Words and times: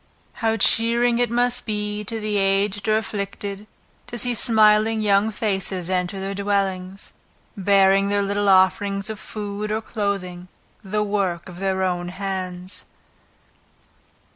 How 0.41 0.57
cheering 0.57 1.19
it 1.19 1.29
must 1.29 1.67
be 1.67 2.03
to 2.05 2.19
the 2.19 2.37
aged 2.37 2.87
or 2.87 2.97
afflicted, 2.97 3.67
to 4.07 4.17
see 4.17 4.33
smiling 4.33 5.03
young 5.03 5.29
faces 5.29 5.91
enter 5.91 6.19
their 6.19 6.33
dwellings, 6.33 7.13
bearing 7.55 8.09
their 8.09 8.23
little 8.23 8.49
offerings 8.49 9.11
of 9.11 9.19
food 9.19 9.69
or 9.71 9.79
clothing, 9.79 10.47
the 10.83 11.03
work 11.03 11.47
of 11.47 11.59
their 11.59 11.83
own 11.83 12.09
hands. 12.09 12.85